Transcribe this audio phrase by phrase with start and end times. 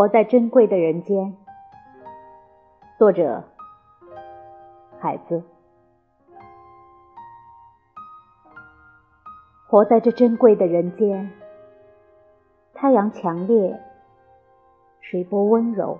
[0.00, 1.36] 活在珍贵的人间，
[2.96, 3.44] 作者：
[4.98, 5.42] 海子。
[9.68, 11.30] 活在这珍贵的人间，
[12.72, 13.78] 太阳强烈，
[15.02, 15.98] 水波温柔，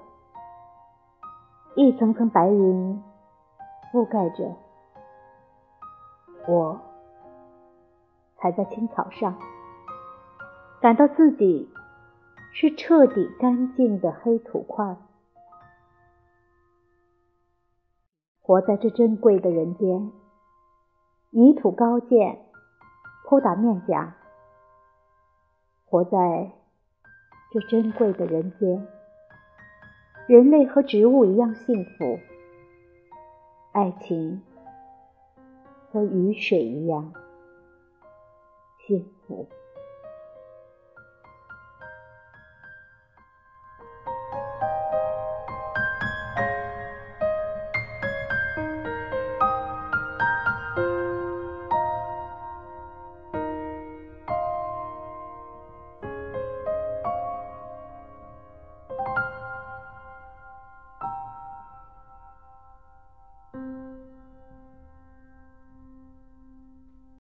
[1.76, 3.04] 一层层白云
[3.92, 4.56] 覆盖着
[6.48, 6.80] 我，
[8.38, 9.36] 踩在青草上，
[10.80, 11.70] 感到自己。
[12.52, 14.96] 是彻底干净的黑土块，
[18.42, 20.10] 活在这珍贵的人间，
[21.30, 22.44] 泥土高见，
[23.24, 24.16] 扑打面颊。
[25.86, 26.52] 活在
[27.50, 28.86] 这珍贵的人间，
[30.26, 32.20] 人类和植物一样幸福，
[33.72, 34.42] 爱情
[35.90, 37.12] 和雨水一样
[38.86, 39.48] 幸福。